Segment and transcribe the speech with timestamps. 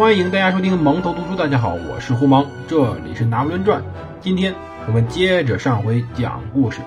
[0.00, 1.36] 欢迎大家收听蒙头读书。
[1.36, 3.82] 大家好，我是胡蒙，这里是《拿破仑传》。
[4.18, 4.54] 今天
[4.86, 6.80] 我们接着上回讲故事。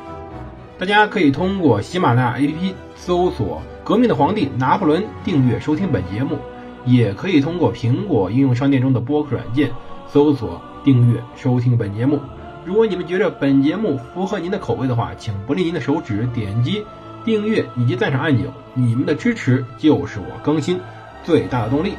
[0.79, 6.37] 大家可以通过喜马拉雅 APP 搜索“革命的皇帝拿破仑”，订阅收听本节目；
[6.85, 9.69] 也可以通过苹果应用商店中的播客软件
[10.07, 12.19] 搜索订阅收听本节目。
[12.65, 16.83] 如果你们觉得本节目符合您的口味的话，请不吝您的手指点击
[17.23, 18.51] 订阅以及赞赏按钮。
[18.73, 20.79] 你们的支持就是我更新
[21.23, 21.93] 最大的动力。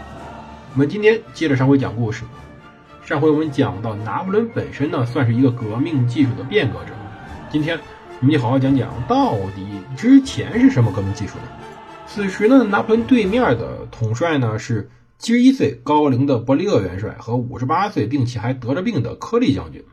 [0.74, 2.24] 我们今天接着上回讲故事。
[3.04, 6.90] 上回我们讲到拿破仑本身呢，算是一个革命技术的变革者。
[7.48, 7.78] 今天
[8.18, 9.64] 我们就好好讲讲，到底
[9.96, 11.44] 之前是什么革命技术呢？
[12.08, 19.84] 此时呢，拿破仑对面的统帅呢是七十一岁高龄的伯利厄元帅和五十八岁并且还得着病的科利将军。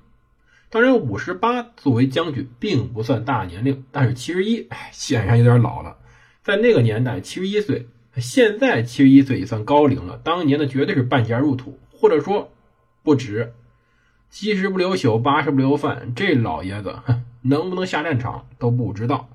[0.71, 5.97] 当然，五十八作为将军并不算大年龄，但是七十一，哎，显然有点老了。
[6.43, 7.87] 在那个年代，七十一岁。
[8.17, 12.51] 现在七十一岁也算高龄了，当年的绝对是半家入土，或者说
[13.03, 13.53] 不止。
[14.29, 16.99] 七十不留宿，八十不留饭，这老爷子
[17.41, 19.27] 能不能下战场都不知道。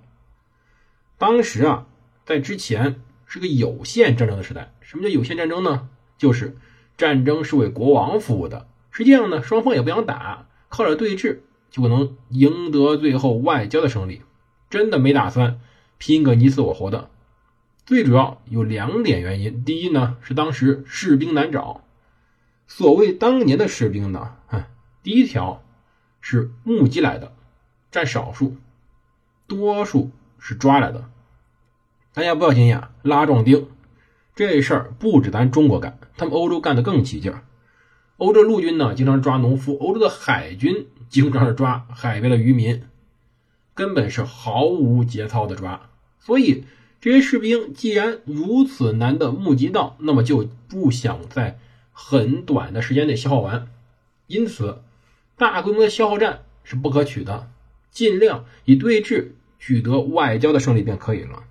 [1.19, 1.87] 当时啊，
[2.25, 2.97] 在之前
[3.27, 4.73] 是个有限战争的时代。
[4.81, 5.89] 什么叫有限战争呢？
[6.17, 6.57] 就是
[6.97, 8.67] 战争是为国王服务的。
[8.91, 11.41] 实际上呢，双方也不想打，靠着对峙
[11.71, 14.23] 就能赢得最后外交的胜利。
[14.71, 15.61] 真的没打算
[15.99, 17.11] 拼个你死我活的。
[17.87, 19.63] 最主要有两点原因。
[19.63, 21.85] 第一呢，是当时士兵难找。
[22.67, 24.37] 所谓当年的士兵呢，
[25.05, 25.63] 第一条
[26.21, 27.33] 是募集来的，
[27.93, 28.57] 占少数；
[29.47, 31.09] 多数是抓来的。
[32.13, 33.69] 大家不要惊讶，拉壮丁
[34.35, 37.45] 这事儿不止咱中国干，他们欧洲干的更起劲儿。
[38.17, 42.83] 欧洲陆军呢，经常抓农夫；欧洲的海军经常是抓海边的渔民，
[43.75, 45.89] 根本是毫无节操的抓。
[46.19, 46.65] 所以。
[47.07, 51.57] 这些士兵既然如此难的募集到，那么就不想在
[51.93, 53.69] 很短的时间内消耗完，
[54.27, 54.83] 因此
[55.37, 57.49] 大规模的消耗战是不可取的，
[57.93, 59.29] 尽量以对峙
[59.61, 61.45] 取得外交的胜利便可以了。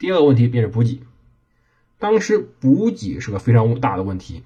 [0.00, 1.00] 第二个问题便是补给，
[2.00, 4.42] 当时补给是个非常大的问题，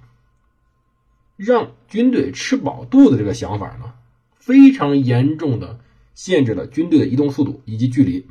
[1.39, 3.95] 让军队吃饱肚子这个想法呢，
[4.37, 5.81] 非常严重的
[6.13, 8.27] 限制了军队的移动速度以及距离。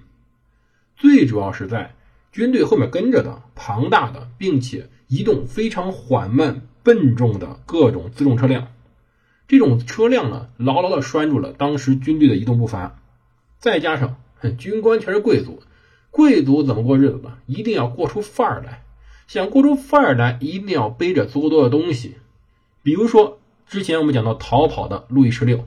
[0.96, 1.96] 最主要是在
[2.32, 8.70] 军队后面跟着的庞大的，并且移动非常缓慢、笨重的各种辎重车辆，
[9.48, 13.00] 这种车辆呢，牢牢的拴住了当时军队的移动步伐。
[13.60, 14.18] 再加上
[14.58, 15.62] 军官全是贵族，
[16.10, 17.38] 贵族怎么过日子呢？
[17.46, 18.84] 一定要过出范儿来。
[19.28, 22.16] 想过出范儿来，一定要背着足够多的东西。
[22.82, 25.66] 比如说之前我们讲到逃跑的路易十六，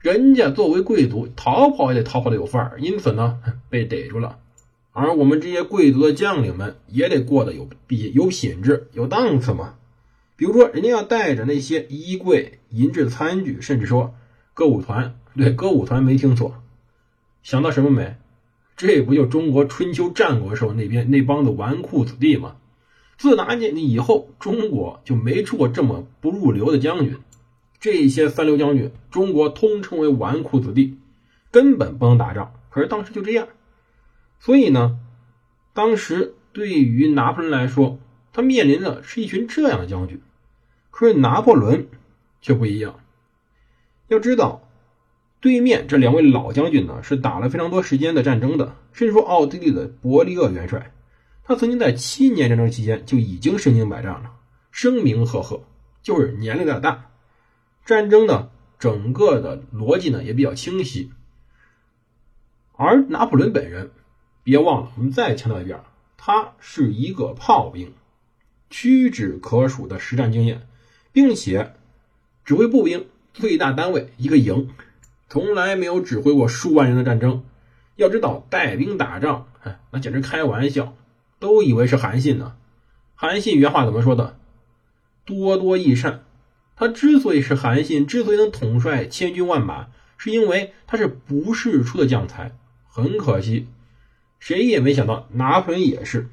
[0.00, 4.38] 人家作为贵族，逃跑也得逃跑的有范儿，因此呢，被逮住了。
[5.00, 9.76] 而我们这些贵族的将领们也得过得有比有品质、有档次嘛。
[10.34, 14.16] 比如说，人家要带着那些衣柜、银质餐具，甚至说
[14.54, 15.14] 歌舞团。
[15.36, 16.62] 对，歌舞团没听错。
[17.44, 18.16] 想到什么没？
[18.76, 22.56] 这不就中国春秋战国时候那边那帮子纨绔子弟吗？
[23.16, 27.16] 自打你你以后，中国就没出过这么不入流的将军。
[27.78, 30.98] 这些三流将军，中国通称为纨绔子弟，
[31.52, 32.52] 根本不能打仗。
[32.70, 33.46] 可是当时就这样。
[34.38, 34.98] 所以呢，
[35.74, 37.98] 当时对于拿破仑来说，
[38.32, 40.20] 他面临的是一群这样的将军。
[40.90, 41.88] 可是拿破仑
[42.40, 43.00] 却不一样。
[44.08, 44.68] 要知道，
[45.40, 48.76] 对面这两位老将军呢，是打了非常多时间的战争的。
[48.92, 50.92] 甚至说，奥地利的伯利厄元帅，
[51.44, 54.32] 他曾经在七年战争期间就已经身经百战了，
[54.70, 55.62] 声名赫赫。
[56.02, 57.10] 就是年龄有点大，
[57.84, 61.12] 战争的整个的逻辑呢也比较清晰。
[62.76, 63.90] 而拿破仑本人。
[64.48, 65.78] 别忘了，我们再强调一遍，
[66.16, 67.92] 他是一个炮兵，
[68.70, 70.66] 屈指可数的实战经验，
[71.12, 71.74] 并且
[72.46, 74.70] 指挥步兵最大单位一个营，
[75.28, 77.44] 从来没有指挥过数万人的战争。
[77.96, 80.94] 要知道，带兵打仗，哎那简直开玩笑，
[81.38, 82.56] 都以为是韩信呢。
[83.16, 84.38] 韩信原话怎么说的？
[85.26, 86.24] 多多益善。
[86.74, 92.56] 他之所以是韩信，之所以能统帅千军万马，是因为他是不世出的将才。
[92.86, 93.68] 很可惜。
[94.38, 96.28] 谁也没想到，拿破仑也是。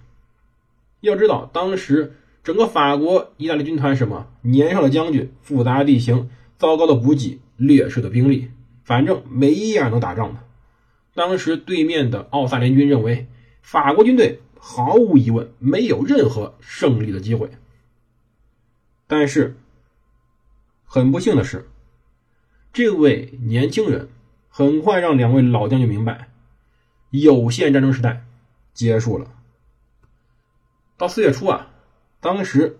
[1.02, 8.50] 要知道，当时整个法国、意大利军团什么年少的将军、复杂地形、糟糕的补给、劣势的兵力，
[8.84, 10.42] 反正没一样能打仗的。
[11.14, 13.28] 当时对面的奥萨联军认为，
[13.62, 17.50] 法国军队毫无疑问没有任何胜利的机会。
[19.08, 19.56] 但是，
[20.84, 21.70] 很不幸的是，
[22.74, 24.10] 这位年轻人
[24.50, 26.30] 很快让两位老将军明白。
[27.22, 28.26] 有限战争时代
[28.74, 29.32] 结束了。
[30.98, 31.68] 到四月初啊，
[32.20, 32.80] 当时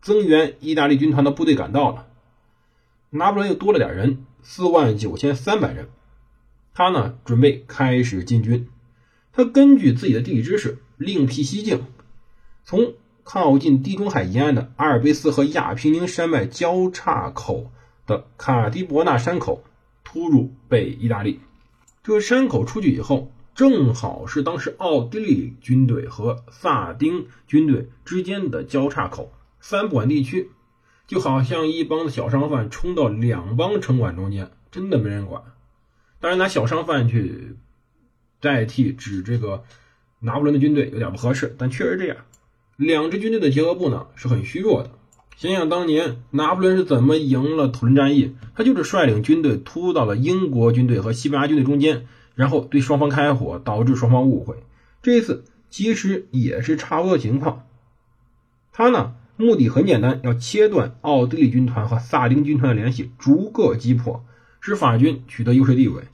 [0.00, 2.06] 增援意大利军团的部队赶到了，
[3.10, 5.88] 拿破仑又多了点人，四万九千三百人。
[6.72, 8.68] 他呢，准备开始进军。
[9.32, 11.84] 他根据自己的地理知识，另辟蹊径，
[12.64, 17.70] 从靠近地中海沿岸的阿尔卑斯和亚平宁山脉交叉口
[18.06, 19.62] 的卡迪伯纳山口
[20.02, 21.40] 突入北意大利。
[22.02, 23.30] 这个山口出去以后，
[23.60, 29.34] 正好是当时奥地利军队和萨丁军队之间的交叉口。
[29.60, 30.48] 三不管地区
[31.06, 35.42] 就好像一帮子小商贩冲到两帮城管中间，真的没人管。
[36.20, 37.54] 当然，拿小商贩去
[38.40, 39.62] 代替指这个
[40.20, 42.16] 拿破仑的军队有点不合适，但确实这样。
[42.78, 44.92] 两支军队的结合部呢是很虚弱的。
[45.36, 52.06] 想想当年拿破仑是怎么赢了土伦战役，他就是率领军队突到了英国军队和西班牙军队中间，
[52.40, 54.56] 然后对双方开火，导致双方误会。
[55.02, 57.66] 这一次其实也是差不多情况。
[58.72, 64.24] 他呢目的很简单，要切断奥地利军团和萨丁军团的联系，逐个击破，
[64.62, 66.04] 使法军取得优势地位。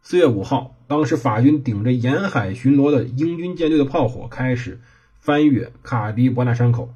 [0.00, 4.80] 四月五号，当时法军顶着沿海巡逻的英军舰队的炮火，开始
[5.20, 6.88] 翻越卡迪伯纳山口。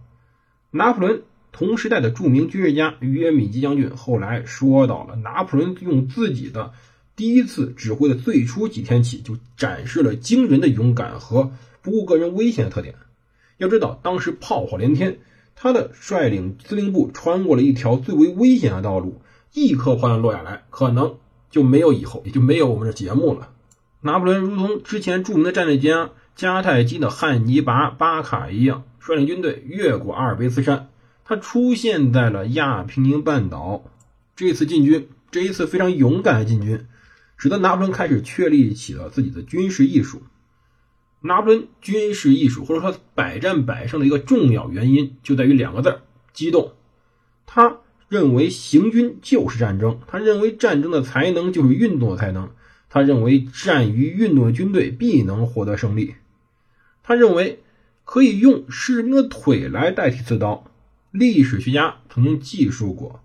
[0.70, 1.22] 拿破仑。
[1.52, 6.72] 同时代的著名军事家约米基将军后来说到了，拿破仑用自己的
[7.20, 11.50] 第一次指挥的最初几天起，就展示了惊人的勇敢和
[11.82, 12.94] 不顾个人危险的特点。
[13.58, 15.18] 要知道，当时炮火连天，
[15.54, 19.20] 他的率领司令部穿过了一条最为危险的道路，
[19.52, 21.16] 一颗炮弹落下来，可能
[21.50, 23.50] 就没有以后，也就没有我们的节目了。
[24.00, 30.88] 拿破仑如同之前著名的战略家迦太基的汉尼拔·巴卡一样，率领军队越过阿尔卑斯山。
[31.26, 33.84] 他出现在了亚平宁半岛。
[34.34, 36.86] 这次进军，这一次非常勇敢的进军，
[37.40, 40.20] 使得拿破仑开始确立起了自己的军事艺术。
[41.22, 46.02] 拿破仑军事艺术或者说百战百胜的一个重要原因，就在于两个字儿：
[46.34, 46.72] 机动。
[47.46, 47.78] 他
[48.10, 52.50] 认为行军就是战争，他认为战争的才能就是运动的才能，
[52.90, 56.16] 他认为善于运动的军队必能获得胜利。
[57.02, 57.62] 他认为
[58.04, 60.70] 可以用士兵的腿来代替刺刀。
[61.10, 63.22] 历史学家曾经记述过，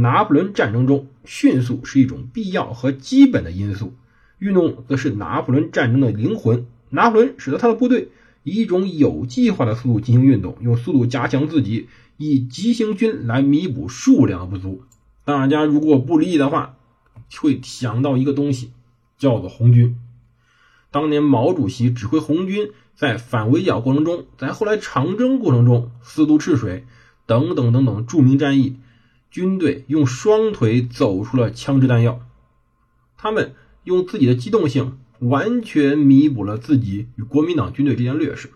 [0.00, 3.94] 拿破仑战争中迅速是一种必要和基本的因素，
[4.38, 6.66] 运动则是拿破仑战争的灵魂。
[6.90, 8.08] 拿破仑使得他的部队
[8.42, 14.82] 以一种有计划的速度进行运动，用速度加强自己，以急行军来弥补数量的不足。
[15.24, 16.76] 大家如果不理解的话，
[17.40, 18.72] 会想到一个东西，
[19.16, 19.96] 叫做红军。
[20.90, 26.84] 当年毛主席指挥红军在反围剿过程中，在后来长征过程中四渡赤水。
[27.26, 28.76] 等等等等，著名战役，
[29.34, 32.20] 军队用双腿走出了枪支弹药，
[33.16, 38.50] 他们用自己的机动性完全弥补了自己与国民党军队之间劣势，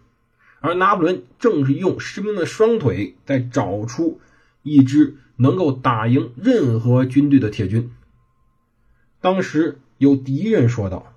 [0.61, 4.21] 而拿破仑正是用士兵的双腿在找出
[4.63, 7.91] 一支能够打赢任何军队的铁军。
[9.21, 11.13] 当时有敌人说道：“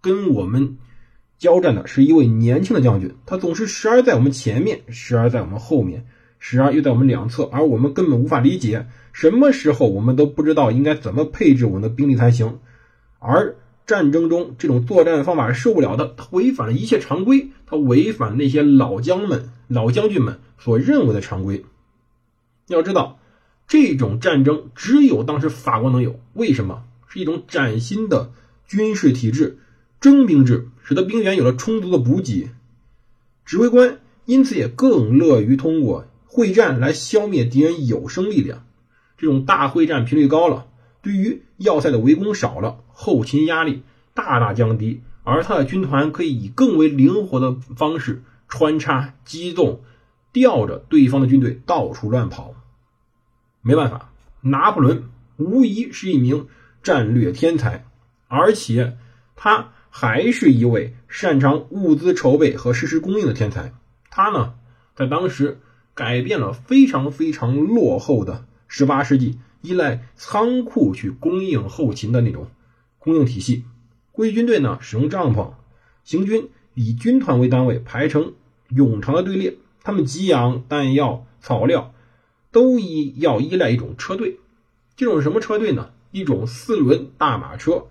[0.00, 0.78] 跟我们
[1.36, 6.06] 交战的是一位年轻的将军，他总是时而在我们前面，时而在我们后面。”
[6.40, 12.58] 时而又在我们两侧，而我们根本无法理解，什么时候我们都不知道应该怎么配置我们的兵力才行。
[13.20, 13.54] 而
[13.86, 21.64] 战争中这种作战方法是受不了的，它违反了一切常规，它违反那些老将们、老将军们所认为的常规。
[22.68, 23.18] 要知道，
[23.68, 26.84] 这种战争只有当时法国能有，为什么？
[27.06, 28.30] 是一种崭新的
[28.66, 29.58] 军事体制——
[30.00, 32.50] 征兵制，使得兵员有了充足的补给，
[33.44, 36.06] 指挥官因此也更乐于通过。
[36.32, 38.64] 会战来消灭敌人有生力量，
[39.18, 40.68] 这种大会战频率高了，
[41.02, 43.82] 对于要塞的围攻少了，后勤压力
[44.14, 49.80] 大大降低，而他的军团可以以更为灵活的方式穿插、机动、
[50.30, 52.54] 吊着对方的军队到处乱跑。
[53.60, 56.46] 没办法，拿破仑无疑是一名
[56.84, 57.84] 战略天才，
[58.28, 58.96] 而且
[59.34, 63.72] 他还是一位擅长物资筹备和实施供应的天才。
[64.10, 64.54] 他呢，
[64.94, 65.58] 在当时。
[66.00, 72.48] 改变了非常非常落后的十八世纪依赖仓库去供应后勤的那种
[72.98, 73.66] 供应体系。
[74.10, 75.52] 归军队呢，使用帐篷
[76.02, 78.32] 行军，以军团为单位排成
[78.70, 79.58] 冗长的队列。
[79.82, 81.92] 他们给养弹药、草料，
[82.50, 84.38] 都依要依赖一种车队。
[84.96, 85.90] 这种什么车队呢？
[86.12, 87.88] 一种四轮大马车。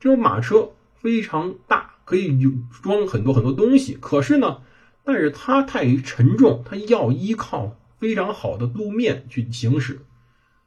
[0.00, 2.36] 这种马车非常大，可以
[2.82, 3.96] 装很多很多东西。
[4.00, 4.58] 可是呢？
[5.04, 10.00] 但是它太沉重，它要依靠非常好的路面去行驶，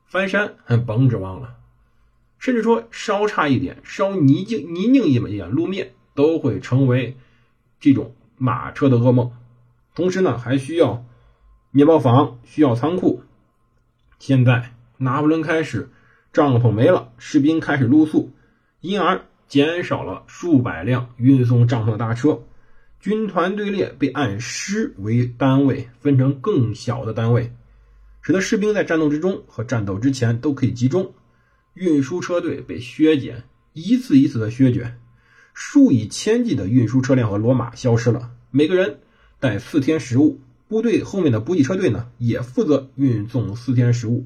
[0.06, 1.56] 翻山还甭指望了。
[2.40, 7.18] 甚至说稍差一点，稍泥泞泥泞一点，路面都会成为
[7.80, 9.32] 这种马车的噩梦。
[9.96, 11.04] 同时呢，还需要
[11.72, 13.24] 面包房需要仓库。
[14.20, 15.90] 现在拿破仑开始，
[16.32, 18.32] 帐篷没了，士兵开始露宿，
[18.82, 22.44] 因而减少了数百辆运送帐篷的大车。
[23.00, 27.54] 军团队列被按师为单位分成更小的单位，
[28.22, 31.14] 使得士兵在战斗之中和战斗之前都可以集中。
[31.74, 35.00] 运输车队被削减，一次一次的削减，
[35.54, 38.32] 数以千计的运输车辆和骡马消失了。
[38.50, 39.00] 每个人
[39.40, 44.26] 带四天食物，部队后面的补给车队呢也负责运送四天食物。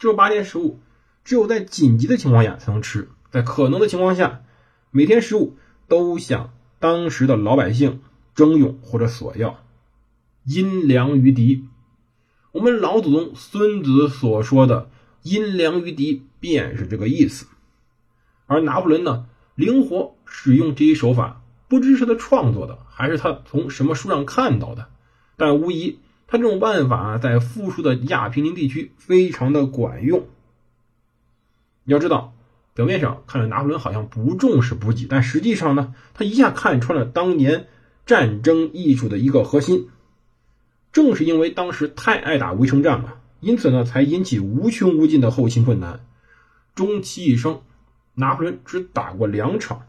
[0.00, 0.80] 这八天食物
[1.24, 4.42] 只有在紧急的情况下才能吃，在可能的情况下，
[4.90, 8.00] 每天食物都想当时的老百姓
[8.34, 9.62] 征用或者索要。
[10.44, 11.68] 因粮于敌，
[12.50, 14.90] 我们老祖宗孙子所说的
[15.22, 17.46] “因粮于敌”便是这个意思。
[18.46, 21.36] 而拿破仑呢，灵活使用这一手法。
[21.68, 24.88] 不知是他创作的，还是他从什么书上看到的，
[25.36, 30.26] 但无疑他这种办法在富庶的亚平宁地区非常的管用。
[31.84, 32.32] 要知道，
[32.80, 37.66] 表面上看着拿破仑好像不重视补给，但实际上呢，他一下看穿了当年
[38.06, 39.88] 战争艺术的一个核心。
[40.90, 46.06] 正是因为当时太爱打围城战了，因此呢，才引起无穷无尽的后勤困难。
[46.74, 47.60] 终其一生，
[48.14, 49.82] 拿破仑只打过两场。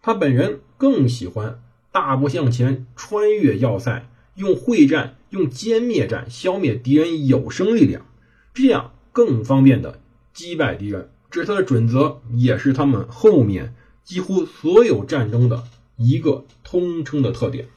[0.00, 8.06] 他本人更喜欢大步向前，穿越要塞，用会战、用歼灭战消灭敌人有生力量，
[8.54, 9.98] 这样更方便的
[10.32, 11.10] 击败敌人。
[11.30, 15.64] 这是他的准则，也是他们后面几乎所有战争的
[15.96, 17.68] 一个通称的特点。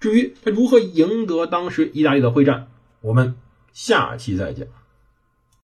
[0.00, 2.68] 至于他如何赢得当时意大利的会战，
[3.00, 3.34] 我们
[3.72, 4.66] 下期再讲。